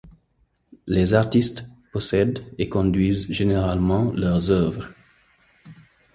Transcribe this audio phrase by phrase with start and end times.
[0.87, 4.89] Les artistes possèdent et conduisent généralement leurs œuvres.